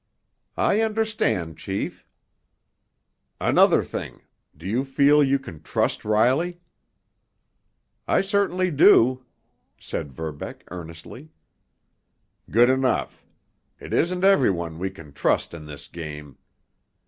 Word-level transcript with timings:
"I 0.57 0.81
understand, 0.81 1.59
chief." 1.59 2.07
"Another 3.39 3.83
thing. 3.83 4.21
Do 4.57 4.65
you 4.67 4.83
feel 4.83 5.23
you 5.23 5.37
can 5.37 5.61
trust 5.61 6.03
Riley?" 6.03 6.59
"I 8.07 8.21
certainly 8.21 8.71
do," 8.71 9.23
said 9.77 10.11
Verbeck 10.11 10.63
earnestly. 10.71 11.29
"Good 12.49 12.71
enough! 12.71 13.23
It 13.79 13.93
isn't 13.93 14.23
every 14.23 14.49
one 14.49 14.79
we 14.79 14.89
can 14.89 15.13
trust 15.13 15.53
in 15.53 15.65
this 15.67 15.87
game. 15.87 16.39